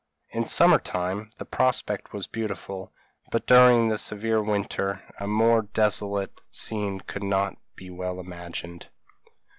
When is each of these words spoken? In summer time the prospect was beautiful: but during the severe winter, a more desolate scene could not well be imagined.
In 0.31 0.45
summer 0.47 0.79
time 0.79 1.29
the 1.37 1.45
prospect 1.45 2.11
was 2.11 2.25
beautiful: 2.25 2.91
but 3.29 3.45
during 3.45 3.89
the 3.89 3.99
severe 3.99 4.41
winter, 4.41 5.03
a 5.19 5.27
more 5.27 5.61
desolate 5.61 6.41
scene 6.49 7.01
could 7.01 7.21
not 7.21 7.57
well 7.79 8.15
be 8.15 8.19
imagined. 8.27 8.87